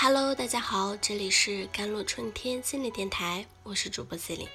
[0.00, 4.48] Hello，大家好，这里是甘露春天心理电台，我是主播 C 琳。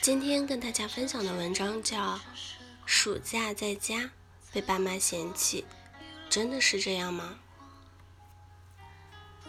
[0.00, 2.14] 今天跟大家分享的文章叫
[2.86, 4.12] 《暑假在家
[4.52, 5.66] 被爸妈嫌弃》，
[6.30, 7.36] 真的是这样吗？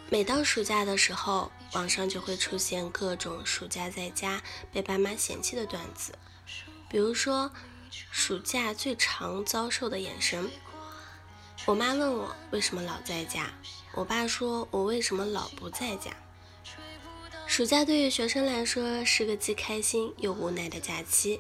[0.10, 6.18] 每到暑假的时候，网上就会出现各种暑假在家被爸妈嫌弃的段子，
[6.90, 7.52] 比如说
[7.92, 10.50] 暑假最常遭受的眼神。
[11.68, 13.54] 我妈问我为什么老在家，
[13.94, 16.12] 我爸说我为什么老不在家。
[17.46, 21.40] 暑假对于学生来说是个既开心又无奈的假期，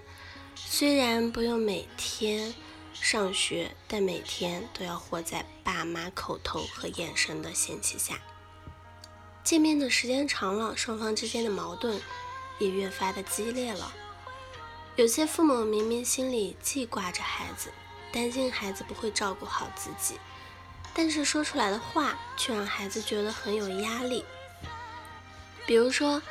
[0.55, 2.53] 虽然不用每天
[2.93, 8.19] 上学，但每天都要活在爸妈口头和眼神的嫌弃下。
[9.43, 11.99] 见面的时间长了，双方之间的矛盾
[12.59, 13.93] 也越发的激烈了。
[14.95, 17.71] 有些父母明明心里记挂着孩子。
[18.11, 20.19] 担心孩子不会照顾好自己，
[20.93, 24.23] 但是说出来的话却让孩子觉得很有压力。
[25.65, 26.21] 比如说，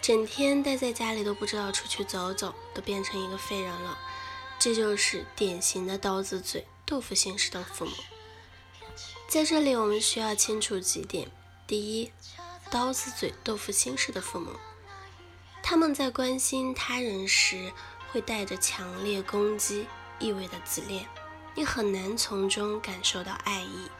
[0.00, 3.98] 整天待在家里都不知道出去走走，都变成一个废人了。
[4.58, 7.92] 这就是典型的刀子嘴豆腐心式的父母。
[9.28, 11.30] 在这里，我们需要清楚几点：
[11.66, 12.12] 第一，
[12.70, 14.52] 刀子嘴豆腐心式的父母，
[15.62, 17.72] 他们在关心他人时
[18.10, 19.86] 会带着强烈攻击
[20.18, 21.06] 意味的自恋。
[21.58, 23.90] 你很难从中感受到爱意，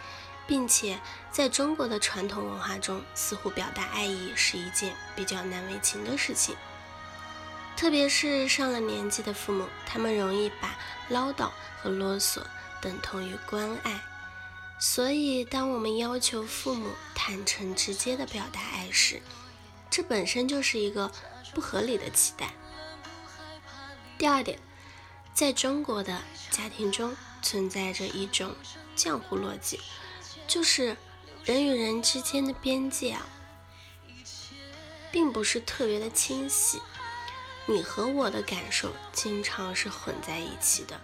[0.47, 1.01] 并且
[1.33, 6.55] 在中国的传统文化中，似乎表达爱意是一件比较难为情的事情。
[7.77, 10.79] 特别是上了年纪的父母，他们容易把
[11.09, 11.51] 唠叨
[11.83, 12.41] 和啰嗦
[12.81, 14.01] 等同于关爱。
[14.79, 19.21] 所以，当我们要求父母坦诚直接的表达爱时，
[19.91, 21.11] 这本身就是一个
[21.53, 22.53] 不合理的期待。
[24.17, 24.61] 第二点，
[25.35, 26.23] 在中国的
[26.53, 27.17] 家庭中。
[27.43, 28.55] 存在着一种
[28.97, 29.81] 浆糊逻辑，
[30.47, 30.97] 就是
[31.45, 33.27] 人与人之间的边界啊，
[35.11, 36.81] 并不是特别的清晰。
[37.67, 41.01] 你和我的感受经常是混在一起的，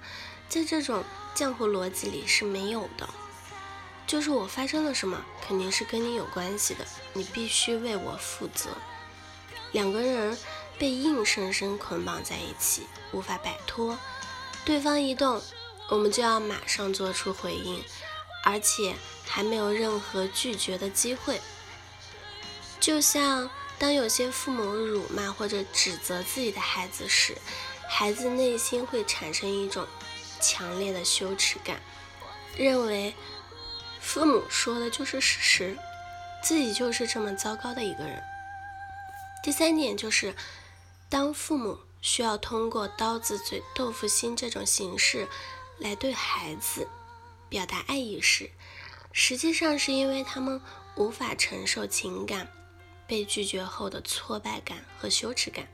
[0.48, 3.08] 在这种浆糊逻辑里是没有的。
[4.06, 8.70] 就是我发生了什么，肯定是跟你有关系的，你必须为我负责。
[9.72, 10.36] 两个人
[10.78, 13.98] 被硬生生捆绑在一起，无法摆脱，
[14.64, 15.42] 对方一动。
[15.90, 17.84] 我们就要马上做出回应，
[18.42, 18.94] 而且
[19.26, 21.40] 还没有任何拒绝的机会。
[22.80, 27.36] 就像当有些父母辱骂或者指责自己的孩子时，
[27.88, 29.86] 孩子内心会产生一种
[30.40, 31.80] 强烈的羞耻感，
[32.56, 33.14] 认为
[34.00, 35.78] 父母说的就是事实，
[36.42, 38.22] 自己就是这么糟糕的一个人。
[39.42, 40.34] 第三点就是，
[41.08, 45.28] 当父母需要通过刀子嘴豆腐心这种形式。
[45.78, 46.88] 来对孩子
[47.48, 48.50] 表达爱意时，
[49.12, 50.60] 实际上是因为他们
[50.96, 52.50] 无法承受情感
[53.06, 55.68] 被拒绝后的挫败感和羞耻感。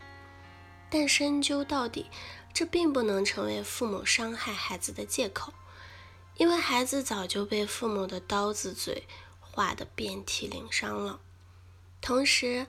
[0.88, 2.10] 但深究到底，
[2.52, 5.52] 这并不能成为父母伤害孩子的借口，
[6.36, 9.04] 因为孩子早就被父母的刀子嘴
[9.38, 11.20] 划得遍体鳞伤了。
[12.00, 12.66] 同时，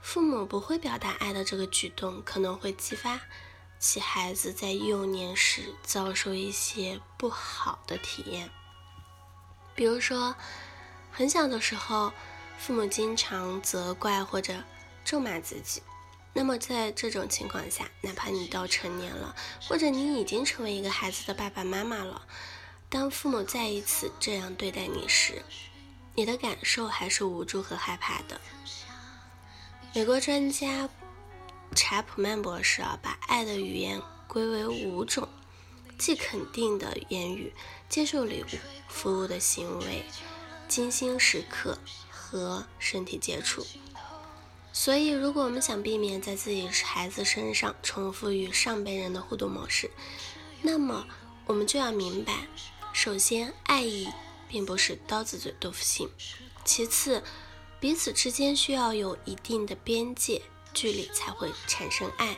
[0.00, 3.20] 父母不会表达爱的这个举动，可能会激发。
[3.80, 8.50] 其孩子在幼年时遭受一些不好的体验，
[9.76, 10.34] 比如说，
[11.12, 12.12] 很小的时候，
[12.58, 14.64] 父母经常责怪或者
[15.04, 15.80] 咒骂自己。
[16.32, 22.26] 那么在这种情况下，哪怕你到成年了，或者你已经成为一个孩子的爸爸妈妈了，
[22.88, 25.42] 当父母再一次这样对待你时，
[26.16, 28.40] 你的感受还是无助和害怕的。
[29.94, 30.88] 美国专家。
[31.80, 35.28] 查普曼博士啊，把爱的语言归为五种：
[35.96, 37.54] 既肯定的言语、
[37.88, 38.46] 接受礼物、
[38.88, 40.04] 服务的行为、
[40.66, 41.78] 精心时刻
[42.10, 43.64] 和身体接触。
[44.72, 49.88] 所以，如果我们想避免在自己孩子身上重复与上辈人的互动模式，
[50.62, 51.06] 那么
[51.46, 52.48] 我们就要明白：
[52.92, 54.08] 首先，爱意
[54.48, 56.08] 并不是刀子嘴豆腐心；
[56.64, 57.22] 其次，
[57.78, 60.42] 彼此之间需要有一定的边界。
[60.78, 62.36] 距离才会产生爱。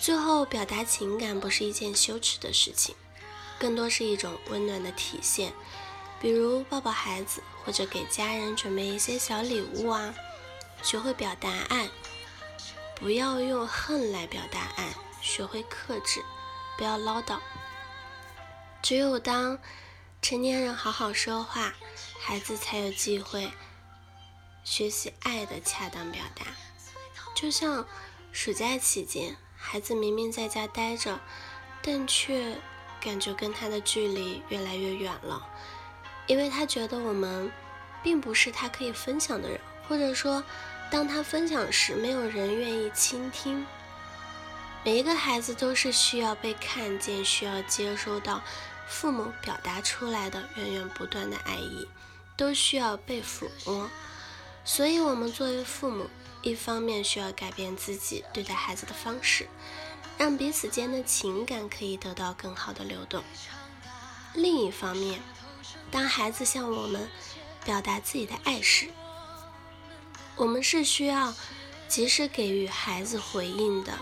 [0.00, 2.96] 最后，表达情感不是一件羞耻的事情，
[3.56, 5.52] 更多是一种温暖的体现。
[6.20, 10.12] 比如抱抱孩子，或者给家人准备一些小礼物啊。
[10.82, 11.88] 学会表达爱，
[12.96, 14.92] 不要用恨来表达爱，
[15.22, 16.24] 学会克制，
[16.76, 17.38] 不要唠叨。
[18.82, 19.56] 只有当
[20.20, 21.74] 成年人好好说话，
[22.18, 23.52] 孩子才有机会
[24.64, 26.46] 学习爱的恰当表达。
[27.40, 27.86] 就像
[28.32, 31.18] 暑假期间，孩子明明在家待着，
[31.80, 32.58] 但却
[33.00, 35.48] 感觉跟他的距离越来越远了，
[36.26, 37.50] 因为他觉得我们
[38.02, 39.58] 并不是他可以分享的人，
[39.88, 40.44] 或者说，
[40.90, 43.66] 当他分享时，没有人愿意倾听。
[44.84, 48.42] 每一个孩子都是需要被看见，需要接收到
[48.86, 51.88] 父母表达出来的源源不断的爱意，
[52.36, 53.88] 都需要被抚摸。
[54.64, 56.08] 所以，我们作为父母，
[56.42, 59.48] 一方面需要改变自己对待孩子的方式，
[60.16, 63.22] 让彼此间的情感可以得到更好的流动；
[64.34, 65.20] 另一方面，
[65.90, 67.08] 当孩子向我们
[67.64, 68.88] 表达自己的爱时，
[70.36, 71.34] 我们是需要
[71.88, 73.98] 及时给予孩子回应的。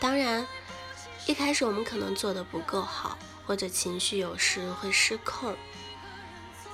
[0.00, 0.46] 当然，
[1.26, 5.54] 一开始我们可能做的不够好，或者情绪有时会失控，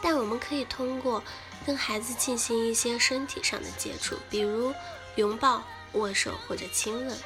[0.04, 1.24] 但我们可以通过
[1.64, 4.74] 跟孩子进行一些身体上的接触，比如
[5.16, 5.62] 拥抱、
[5.92, 7.18] 握手或者亲吻，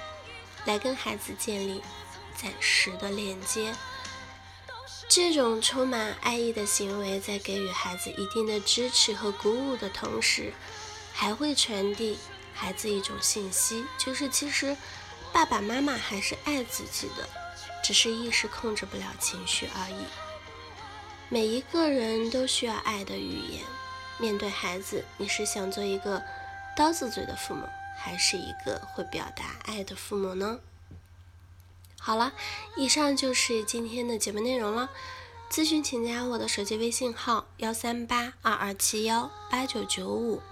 [0.64, 1.82] 来跟孩子建立
[2.40, 3.75] 暂时的链接。
[5.08, 10.52] 这种充满爱意的行为，在给予孩子一定的支持和鼓舞的同时，
[11.12, 12.16] 还会传递
[12.54, 14.76] 孩子一种信息，就是其实
[15.32, 17.28] 爸爸妈妈还是爱自己的，
[17.82, 20.27] 只是一时控制不了情绪而已。
[21.28, 23.62] 每一个人都需要爱的语言。
[24.19, 26.22] 面对孩子，你是想做一个
[26.76, 27.62] 刀子嘴的父母，
[27.96, 30.58] 还是一个会表达爱的父母呢？
[32.00, 32.32] 好了，
[32.76, 34.90] 以上就是今天的节目内容了。
[35.50, 40.42] 咨询请加我的手机微信号幺三八二二七幺八九九五，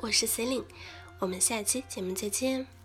[0.00, 0.66] 我是 c e l i n e
[1.18, 2.77] 我们下期节目再见。